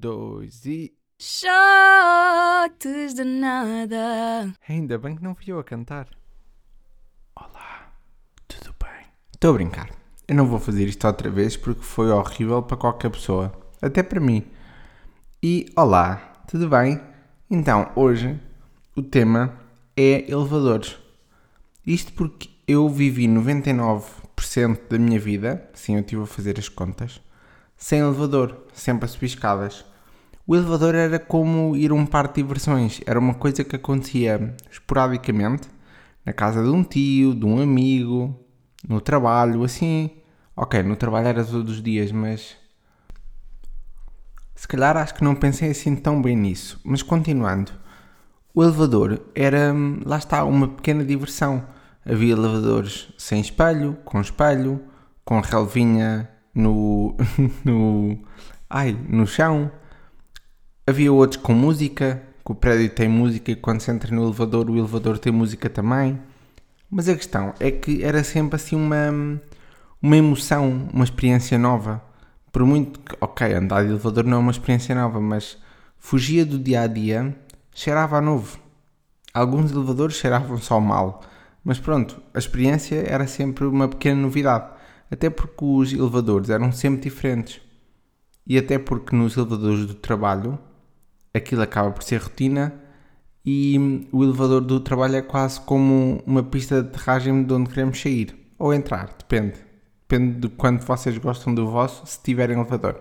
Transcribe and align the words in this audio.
dois 0.00 0.64
e. 0.64 0.94
Shots 1.20 1.52
de 3.14 3.22
nada. 3.22 4.50
Ainda 4.66 4.96
bem 4.96 5.14
que 5.14 5.22
não 5.22 5.34
fui 5.34 5.52
eu 5.52 5.58
a 5.58 5.64
cantar. 5.64 6.08
Olá, 7.36 7.92
tudo 8.48 8.74
bem? 8.82 9.06
Estou 9.34 9.50
a 9.50 9.52
brincar. 9.52 9.90
Eu 10.26 10.34
não 10.34 10.46
vou 10.46 10.58
fazer 10.58 10.88
isto 10.88 11.06
outra 11.06 11.28
vez 11.28 11.54
porque 11.54 11.82
foi 11.82 12.10
horrível 12.10 12.62
para 12.62 12.78
qualquer 12.78 13.10
pessoa. 13.10 13.52
Até 13.82 14.02
para 14.02 14.18
mim. 14.18 14.46
E 15.42 15.66
olá, 15.76 16.42
tudo 16.48 16.70
bem? 16.70 16.98
Então, 17.50 17.92
hoje 17.94 18.40
o 18.96 19.02
tema 19.02 19.60
é 19.94 20.30
elevadores. 20.30 20.96
Isto 21.86 22.14
porque 22.14 22.48
eu 22.66 22.88
vivi 22.88 23.28
99% 23.28 24.88
da 24.88 24.98
minha 24.98 25.20
vida, 25.20 25.68
sim, 25.74 25.96
eu 25.96 26.00
estive 26.00 26.22
a 26.22 26.26
fazer 26.26 26.58
as 26.58 26.70
contas, 26.70 27.20
sem 27.76 27.98
elevador, 27.98 28.66
sempre 28.72 29.04
a 29.04 29.08
subir 29.08 29.26
escadas. 29.26 29.89
O 30.50 30.56
elevador 30.56 30.96
era 30.96 31.16
como 31.16 31.76
ir 31.76 31.92
a 31.92 31.94
um 31.94 32.04
parque 32.04 32.34
de 32.34 32.42
diversões, 32.42 33.00
era 33.06 33.20
uma 33.20 33.34
coisa 33.34 33.62
que 33.62 33.76
acontecia 33.76 34.52
esporadicamente, 34.68 35.68
na 36.26 36.32
casa 36.32 36.60
de 36.60 36.68
um 36.68 36.82
tio, 36.82 37.36
de 37.36 37.46
um 37.46 37.62
amigo, 37.62 38.36
no 38.88 39.00
trabalho, 39.00 39.62
assim. 39.62 40.10
Ok, 40.56 40.82
no 40.82 40.96
trabalho 40.96 41.28
era 41.28 41.44
todos 41.44 41.74
os 41.74 41.80
dias, 41.80 42.10
mas. 42.10 42.56
Se 44.56 44.66
calhar 44.66 44.96
acho 44.96 45.14
que 45.14 45.22
não 45.22 45.36
pensei 45.36 45.70
assim 45.70 45.94
tão 45.94 46.20
bem 46.20 46.34
nisso. 46.34 46.80
Mas 46.82 47.00
continuando, 47.00 47.70
o 48.52 48.60
elevador 48.60 49.22
era, 49.36 49.72
lá 50.04 50.18
está, 50.18 50.42
uma 50.42 50.66
pequena 50.66 51.04
diversão. 51.04 51.64
Havia 52.04 52.32
elevadores 52.32 53.14
sem 53.16 53.40
espelho, 53.40 53.98
com 54.04 54.20
espelho, 54.20 54.82
com 55.24 55.38
relvinha 55.38 56.28
no, 56.52 57.16
no, 57.64 58.18
ai, 58.68 58.98
no 59.08 59.28
chão. 59.28 59.70
Havia 60.90 61.12
outros 61.12 61.40
com 61.40 61.52
música, 61.52 62.20
que 62.44 62.50
o 62.50 62.54
prédio 62.56 62.90
tem 62.90 63.08
música 63.08 63.52
e 63.52 63.54
quando 63.54 63.80
se 63.80 63.92
entra 63.92 64.12
no 64.12 64.24
elevador, 64.24 64.68
o 64.68 64.76
elevador 64.76 65.20
tem 65.20 65.32
música 65.32 65.70
também. 65.70 66.18
Mas 66.90 67.08
a 67.08 67.14
questão 67.14 67.54
é 67.60 67.70
que 67.70 68.02
era 68.02 68.24
sempre 68.24 68.56
assim 68.56 68.74
uma, 68.74 69.40
uma 70.02 70.16
emoção, 70.16 70.88
uma 70.92 71.04
experiência 71.04 71.56
nova. 71.56 72.02
Por 72.50 72.66
muito 72.66 72.98
que, 72.98 73.16
ok, 73.20 73.54
andar 73.54 73.84
de 73.84 73.90
elevador 73.90 74.24
não 74.24 74.38
é 74.38 74.40
uma 74.40 74.50
experiência 74.50 74.92
nova, 74.92 75.20
mas 75.20 75.58
fugia 75.96 76.44
do 76.44 76.58
dia 76.58 76.80
a 76.80 76.86
dia, 76.88 77.36
cheirava 77.72 78.18
a 78.18 78.20
novo. 78.20 78.58
Alguns 79.32 79.70
elevadores 79.70 80.16
cheiravam 80.16 80.58
só 80.58 80.80
mal, 80.80 81.22
mas 81.62 81.78
pronto, 81.78 82.20
a 82.34 82.38
experiência 82.40 82.96
era 83.06 83.28
sempre 83.28 83.64
uma 83.64 83.86
pequena 83.86 84.20
novidade. 84.20 84.68
Até 85.08 85.30
porque 85.30 85.64
os 85.64 85.92
elevadores 85.92 86.50
eram 86.50 86.72
sempre 86.72 87.02
diferentes. 87.02 87.60
E 88.44 88.58
até 88.58 88.76
porque 88.76 89.14
nos 89.14 89.36
elevadores 89.36 89.86
do 89.86 89.94
trabalho 89.94 90.58
aquilo 91.34 91.62
acaba 91.62 91.90
por 91.90 92.02
ser 92.02 92.20
rotina 92.20 92.72
e 93.44 94.08
o 94.12 94.22
elevador 94.22 94.60
do 94.60 94.80
trabalho 94.80 95.16
é 95.16 95.22
quase 95.22 95.60
como 95.60 96.22
uma 96.26 96.42
pista 96.42 96.82
de 96.82 96.88
aterragem 96.88 97.42
de 97.42 97.52
onde 97.52 97.70
queremos 97.70 98.00
sair 98.00 98.36
ou 98.58 98.74
entrar, 98.74 99.14
depende. 99.18 99.54
Depende 100.06 100.40
de 100.40 100.48
quanto 100.48 100.84
vocês 100.84 101.16
gostam 101.18 101.54
do 101.54 101.70
vosso, 101.70 102.04
se 102.04 102.20
tiverem 102.22 102.56
elevador. 102.56 102.98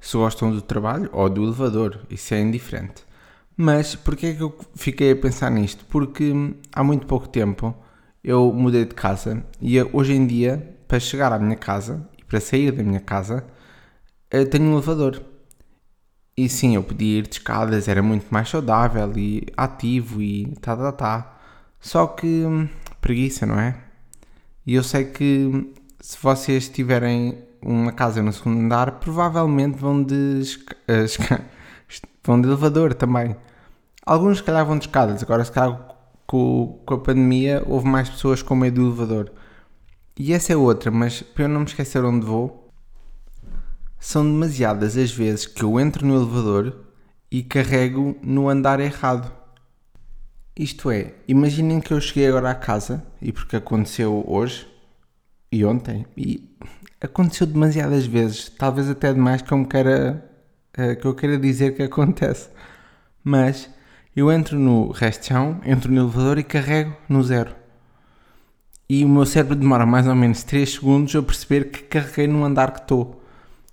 Se 0.00 0.16
gostam 0.16 0.50
do 0.50 0.62
trabalho 0.62 1.10
ou 1.12 1.28
do 1.28 1.42
elevador, 1.42 2.00
isso 2.08 2.32
é 2.32 2.40
indiferente. 2.40 3.04
Mas 3.56 3.94
porquê 3.94 4.28
é 4.28 4.34
que 4.34 4.42
eu 4.42 4.56
fiquei 4.74 5.12
a 5.12 5.16
pensar 5.16 5.50
nisto? 5.50 5.84
Porque 5.86 6.32
há 6.72 6.82
muito 6.82 7.06
pouco 7.06 7.28
tempo 7.28 7.74
eu 8.22 8.52
mudei 8.52 8.84
de 8.84 8.94
casa 8.94 9.44
e 9.60 9.80
hoje 9.92 10.14
em 10.14 10.26
dia 10.26 10.76
para 10.88 10.98
chegar 10.98 11.32
à 11.32 11.38
minha 11.38 11.56
casa 11.56 12.08
e 12.18 12.24
para 12.24 12.40
sair 12.40 12.72
da 12.72 12.82
minha 12.82 13.00
casa, 13.00 13.44
eh, 14.30 14.44
tenho 14.44 14.64
um 14.64 14.72
elevador. 14.74 15.22
E 16.36 16.48
sim, 16.48 16.74
eu 16.74 16.82
podia 16.82 17.18
ir 17.18 17.22
de 17.28 17.36
escadas, 17.36 17.86
era 17.86 18.02
muito 18.02 18.26
mais 18.30 18.48
saudável 18.48 19.12
e 19.16 19.46
ativo 19.56 20.20
e 20.20 20.46
tá, 20.60 20.76
tá, 20.76 20.92
tá. 20.92 21.36
Só 21.80 22.06
que 22.08 22.26
hum, 22.26 22.68
preguiça, 23.00 23.46
não 23.46 23.58
é? 23.58 23.76
E 24.66 24.74
eu 24.74 24.82
sei 24.82 25.04
que 25.04 25.50
hum, 25.52 25.72
se 26.00 26.18
vocês 26.20 26.68
tiverem 26.68 27.38
uma 27.62 27.92
casa 27.92 28.22
no 28.22 28.32
segundo 28.32 28.60
andar, 28.60 28.92
provavelmente 29.00 29.78
vão 29.78 30.02
de, 30.02 30.42
uh, 30.88 31.44
vão 32.24 32.40
de 32.40 32.48
elevador 32.48 32.94
também. 32.94 33.36
Alguns, 34.04 34.38
se 34.38 34.44
calhar, 34.44 34.66
vão 34.66 34.78
de 34.78 34.86
escadas. 34.86 35.22
Agora, 35.22 35.44
se 35.44 35.52
calhar, 35.52 35.80
com, 36.26 36.82
com 36.84 36.94
a 36.94 36.98
pandemia, 36.98 37.62
houve 37.66 37.86
mais 37.86 38.08
pessoas 38.10 38.42
com 38.42 38.54
medo 38.54 38.82
do 38.82 38.88
elevador. 38.88 39.32
E 40.18 40.32
essa 40.32 40.52
é 40.52 40.56
outra, 40.56 40.90
mas 40.90 41.22
para 41.22 41.44
eu 41.44 41.48
não 41.48 41.60
me 41.60 41.66
esquecer 41.66 42.04
onde 42.04 42.26
vou, 42.26 42.63
são 44.04 44.22
demasiadas 44.22 44.98
as 44.98 45.10
vezes 45.10 45.46
que 45.46 45.62
eu 45.62 45.80
entro 45.80 46.06
no 46.06 46.14
elevador 46.14 46.76
e 47.30 47.42
carrego 47.42 48.14
no 48.22 48.50
andar 48.50 48.78
errado. 48.78 49.32
Isto 50.54 50.90
é, 50.90 51.14
imaginem 51.26 51.80
que 51.80 51.92
eu 51.92 52.00
cheguei 52.00 52.28
agora 52.28 52.50
à 52.50 52.54
casa, 52.54 53.02
e 53.22 53.32
porque 53.32 53.56
aconteceu 53.56 54.22
hoje 54.28 54.68
e 55.50 55.64
ontem, 55.64 56.04
e 56.16 56.54
aconteceu 57.00 57.46
demasiadas 57.46 58.04
vezes, 58.04 58.50
talvez 58.50 58.90
até 58.90 59.10
demais 59.10 59.40
que 59.40 59.50
eu 59.50 59.56
me 59.56 59.66
queira, 59.66 60.30
uh, 60.78 61.00
que 61.00 61.06
eu 61.06 61.14
queira 61.14 61.38
dizer 61.38 61.74
que 61.74 61.82
acontece. 61.82 62.50
Mas 63.24 63.70
eu 64.14 64.30
entro 64.30 64.58
no 64.58 64.90
resto 64.90 65.28
chão, 65.28 65.62
entro 65.64 65.90
no 65.90 66.02
elevador 66.02 66.38
e 66.38 66.44
carrego 66.44 66.94
no 67.08 67.22
zero 67.22 67.64
e 68.88 69.02
o 69.02 69.08
meu 69.08 69.24
cérebro 69.24 69.56
demora 69.56 69.86
mais 69.86 70.06
ou 70.06 70.14
menos 70.14 70.42
3 70.42 70.70
segundos 70.74 71.16
a 71.16 71.22
perceber 71.22 71.70
que 71.70 71.82
carreguei 71.84 72.26
no 72.26 72.44
andar 72.44 72.70
que 72.72 72.80
estou. 72.80 73.23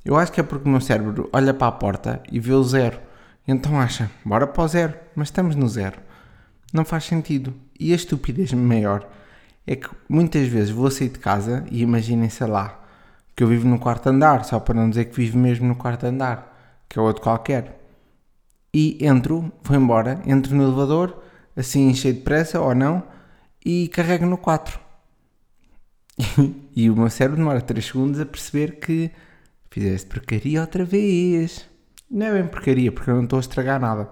Eu 0.03 0.17
acho 0.17 0.31
que 0.31 0.39
é 0.39 0.43
porque 0.43 0.67
o 0.67 0.71
meu 0.71 0.81
cérebro 0.81 1.29
olha 1.31 1.53
para 1.53 1.67
a 1.67 1.71
porta 1.71 2.21
e 2.31 2.39
vê 2.39 2.53
o 2.53 2.63
zero. 2.63 2.99
Então 3.47 3.79
acha, 3.79 4.09
bora 4.25 4.47
para 4.47 4.63
o 4.63 4.67
zero, 4.67 4.93
mas 5.15 5.27
estamos 5.27 5.55
no 5.55 5.67
zero. 5.67 5.99
Não 6.73 6.83
faz 6.83 7.03
sentido. 7.05 7.53
E 7.79 7.91
a 7.93 7.95
estupidez 7.95 8.51
maior 8.53 9.07
é 9.65 9.75
que 9.75 9.89
muitas 10.09 10.47
vezes 10.47 10.71
vou 10.71 10.89
sair 10.89 11.09
de 11.09 11.19
casa 11.19 11.65
e 11.69 11.81
imaginem, 11.81 12.29
sei 12.29 12.47
lá, 12.47 12.79
que 13.35 13.43
eu 13.43 13.47
vivo 13.47 13.67
no 13.67 13.79
quarto 13.79 14.07
andar, 14.09 14.43
só 14.45 14.59
para 14.59 14.75
não 14.75 14.89
dizer 14.89 15.05
que 15.05 15.15
vivo 15.15 15.37
mesmo 15.37 15.67
no 15.67 15.75
quarto 15.75 16.05
andar, 16.05 16.83
que 16.89 16.97
é 16.97 17.01
outro 17.01 17.21
qualquer. 17.21 17.79
E 18.73 18.97
entro, 19.05 19.51
vou 19.61 19.77
embora, 19.77 20.21
entro 20.25 20.55
no 20.55 20.63
elevador, 20.63 21.21
assim 21.55 21.93
cheio 21.93 22.15
de 22.15 22.21
pressa 22.21 22.59
ou 22.59 22.73
não, 22.73 23.03
e 23.63 23.87
carrego 23.89 24.25
no 24.25 24.37
4 24.37 24.79
e 26.75 26.89
o 26.89 26.95
meu 26.95 27.09
cérebro 27.09 27.37
demora 27.37 27.61
3 27.61 27.85
segundos 27.85 28.19
a 28.19 28.25
perceber 28.25 28.79
que 28.79 29.11
fizeste 29.71 30.07
porcaria 30.07 30.61
outra 30.61 30.85
vez. 30.85 31.67
Não 32.09 32.27
é 32.27 32.33
bem 32.33 32.47
porcaria, 32.47 32.91
porque 32.91 33.09
eu 33.09 33.15
não 33.15 33.23
estou 33.23 33.37
a 33.37 33.39
estragar 33.39 33.79
nada. 33.79 34.11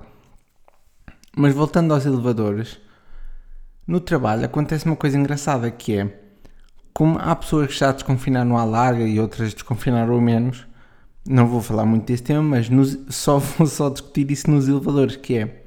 Mas 1.38 1.54
voltando 1.54 1.94
aos 1.94 2.06
elevadores, 2.06 2.80
no 3.86 4.00
trabalho 4.00 4.46
acontece 4.46 4.86
uma 4.86 4.96
coisa 4.96 5.18
engraçada 5.18 5.70
que 5.70 5.98
é 5.98 6.20
como 6.94 7.20
há 7.20 7.36
pessoas 7.36 7.68
que 7.68 7.80
já 7.80 7.92
desconfinaram 7.92 8.58
à 8.58 8.64
larga 8.64 9.04
e 9.04 9.20
outras 9.20 9.54
desconfinaram 9.54 10.20
menos, 10.20 10.66
não 11.26 11.48
vou 11.48 11.62
falar 11.62 11.86
muito 11.86 12.06
desse 12.06 12.24
tema, 12.24 12.42
mas 12.42 12.70
nos, 12.70 12.98
só 13.10 13.38
vou 13.58 13.68
só 13.68 13.90
discutir 13.90 14.30
isso 14.32 14.50
nos 14.50 14.68
elevadores, 14.68 15.16
que 15.16 15.38
é 15.38 15.66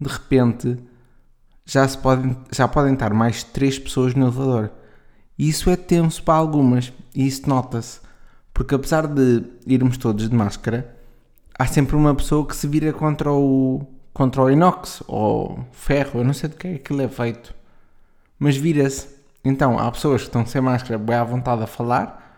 de 0.00 0.08
repente 0.08 0.78
já, 1.64 1.86
se 1.86 1.98
podem, 1.98 2.36
já 2.52 2.66
podem 2.66 2.94
estar 2.94 3.12
mais 3.12 3.42
3 3.42 3.78
pessoas 3.78 4.14
no 4.14 4.26
elevador. 4.26 4.70
E 5.38 5.48
isso 5.48 5.70
é 5.70 5.76
tenso 5.76 6.22
para 6.22 6.34
algumas, 6.34 6.92
e 7.14 7.26
isso 7.26 7.48
nota-se. 7.48 8.00
Porque 8.58 8.74
apesar 8.74 9.06
de 9.06 9.44
irmos 9.68 9.96
todos 9.96 10.28
de 10.28 10.34
máscara, 10.34 10.92
há 11.56 11.64
sempre 11.64 11.94
uma 11.94 12.12
pessoa 12.12 12.44
que 12.44 12.56
se 12.56 12.66
vira 12.66 12.92
contra 12.92 13.32
o, 13.32 13.86
contra 14.12 14.42
o 14.42 14.50
inox 14.50 15.00
ou 15.06 15.64
ferro, 15.70 16.18
eu 16.18 16.24
não 16.24 16.34
sei 16.34 16.48
de 16.48 16.56
que 16.56 16.66
é 16.66 16.70
que 16.72 16.76
aquilo 16.78 17.02
é 17.02 17.06
feito. 17.06 17.54
Mas 18.36 18.56
vira-se. 18.56 19.10
Então, 19.44 19.78
há 19.78 19.88
pessoas 19.92 20.22
que 20.22 20.26
estão 20.26 20.44
sem 20.44 20.60
máscara 20.60 20.98
bem 20.98 21.14
à 21.14 21.22
vontade 21.22 21.62
a 21.62 21.68
falar, 21.68 22.36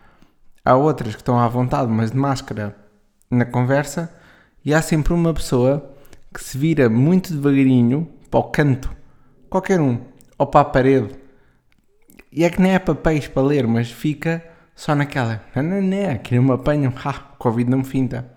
há 0.63 0.75
outras 0.75 1.15
que 1.15 1.21
estão 1.21 1.39
à 1.39 1.47
vontade, 1.47 1.91
mas 1.91 2.11
de 2.11 2.17
máscara 2.17 2.77
na 3.27 3.43
conversa, 3.43 4.13
e 4.63 4.75
há 4.75 4.81
sempre 4.83 5.13
uma 5.13 5.33
pessoa 5.33 5.91
que 6.31 6.43
se 6.43 6.55
vira 6.55 6.87
muito 6.87 7.33
devagarinho 7.33 8.07
para 8.29 8.41
o 8.41 8.43
canto, 8.43 8.95
qualquer 9.49 9.81
um, 9.81 9.99
ou 10.37 10.45
para 10.45 10.61
a 10.61 10.65
parede, 10.65 11.15
e 12.31 12.43
é 12.43 12.49
que 12.51 12.61
nem 12.61 12.73
é 12.73 12.77
papéis 12.79 13.27
para 13.27 13.41
ler, 13.41 13.65
mas 13.65 13.89
fica 13.89 14.50
só 14.81 14.95
naquela. 14.95 15.45
Não, 15.55 15.61
não, 15.61 16.17
que 16.17 16.35
não 16.35 16.41
me 16.41 16.51
apanham. 16.53 16.91
Ha, 17.05 17.13
Covid 17.37 17.69
não 17.69 17.77
me 17.77 17.83
finta. 17.83 18.27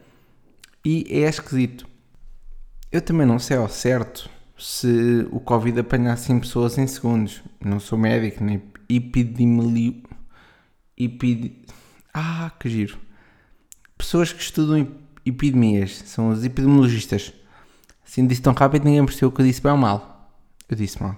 E 0.85 1.07
é 1.09 1.27
esquisito. 1.27 1.89
Eu 2.93 3.01
também 3.01 3.27
não 3.27 3.39
sei 3.39 3.57
ao 3.57 3.67
certo 3.67 4.29
se 4.59 5.27
o 5.31 5.41
Covid 5.41 5.81
apanha 5.81 6.13
assim 6.13 6.39
pessoas 6.39 6.77
em 6.77 6.87
segundos. 6.87 7.43
Não 7.65 7.81
sou 7.81 7.99
médico, 7.99 8.45
nem 8.45 8.63
epidemiologista. 8.91 10.11
Epid... 10.99 11.65
Ah, 12.13 12.53
que 12.61 12.69
giro. 12.69 12.99
Pessoas 13.97 14.31
que 14.31 14.43
estudam 14.43 14.87
epidemias 15.25 15.93
são 16.05 16.29
os 16.29 16.45
epidemiologistas. 16.45 17.33
Assim 18.07 18.27
disse 18.27 18.43
tão 18.43 18.53
rápido 18.53 18.85
ninguém 18.85 19.07
percebeu 19.07 19.33
que 19.33 19.41
eu 19.41 19.47
disse 19.47 19.63
bem 19.63 19.73
ou 19.73 19.79
mal. 19.79 20.31
Eu 20.69 20.77
disse 20.77 21.03
mal. 21.03 21.17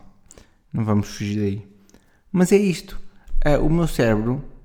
Não 0.72 0.84
vamos 0.84 1.08
fugir 1.08 1.40
daí. 1.40 1.68
Mas 2.30 2.52
é 2.52 2.56
isto. 2.56 2.96
Uh, 3.44 3.66
o 3.66 3.68
meu 3.68 3.88
cérebro, 3.88 4.55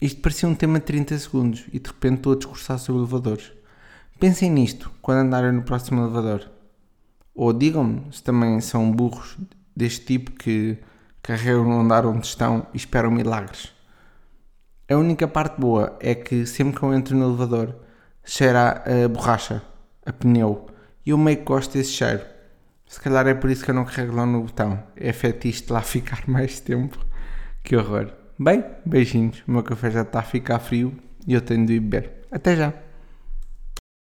isto 0.00 0.20
parecia 0.20 0.48
um 0.48 0.54
tema 0.54 0.78
de 0.78 0.86
30 0.86 1.18
segundos 1.18 1.64
e 1.72 1.78
de 1.78 1.88
repente 1.88 2.18
estou 2.18 2.32
a 2.32 2.36
discursar 2.36 2.78
sobre 2.78 3.02
elevadores. 3.02 3.52
Pensem 4.20 4.50
nisto 4.50 4.90
quando 5.02 5.26
andarem 5.26 5.52
no 5.52 5.62
próximo 5.62 6.02
elevador. 6.02 6.48
Ou 7.34 7.52
digam-me 7.52 8.12
se 8.12 8.22
também 8.22 8.60
são 8.60 8.90
burros 8.90 9.36
deste 9.74 10.06
tipo 10.06 10.32
que 10.32 10.78
carregam 11.22 11.64
no 11.64 11.80
andar 11.80 12.06
onde 12.06 12.26
estão 12.26 12.66
e 12.72 12.76
esperam 12.76 13.10
milagres. 13.10 13.72
A 14.90 14.96
única 14.96 15.28
parte 15.28 15.60
boa 15.60 15.96
é 16.00 16.14
que 16.14 16.46
sempre 16.46 16.78
que 16.78 16.82
eu 16.82 16.94
entro 16.94 17.16
no 17.16 17.26
elevador 17.26 17.74
cheira 18.24 18.82
a 18.84 19.08
borracha, 19.08 19.62
a 20.04 20.12
pneu, 20.12 20.66
e 21.04 21.10
eu 21.10 21.18
meio 21.18 21.38
que 21.38 21.44
gosto 21.44 21.72
desse 21.72 21.92
cheiro. 21.92 22.24
Se 22.86 23.00
calhar 23.00 23.26
é 23.26 23.34
por 23.34 23.50
isso 23.50 23.64
que 23.64 23.70
eu 23.70 23.74
não 23.74 23.84
carrego 23.84 24.14
lá 24.14 24.24
no 24.24 24.42
botão. 24.42 24.82
É 24.96 25.12
fetiche 25.12 25.64
de 25.64 25.72
lá 25.72 25.80
ficar 25.82 26.22
mais 26.26 26.60
tempo. 26.60 26.98
Que 27.62 27.76
horror. 27.76 28.12
Bem, 28.38 28.64
beijinhos. 28.86 29.42
O 29.48 29.50
meu 29.50 29.64
café 29.64 29.90
já 29.90 30.02
está 30.02 30.20
a 30.20 30.22
ficar 30.22 30.60
frio 30.60 30.94
e 31.26 31.34
eu 31.34 31.40
tenho 31.40 31.66
de 31.66 31.74
ir 31.74 31.80
beber. 31.80 32.12
Até 32.30 32.54
já! 32.54 32.72